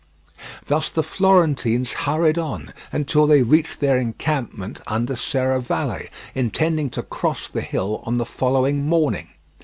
Thus 0.65 0.89
the 0.89 1.03
Florentines 1.03 1.93
hurried 1.93 2.39
on 2.39 2.73
until 2.91 3.27
they 3.27 3.43
reached 3.43 3.79
their 3.81 3.99
encampment 3.99 4.81
under 4.87 5.13
Serravalle, 5.15 6.07
intending 6.33 6.89
to 6.89 7.03
cross 7.03 7.47
the 7.47 7.61
hill 7.61 8.01
on 8.03 8.17
the 8.17 8.25
following 8.25 8.83
morning. 8.87 9.27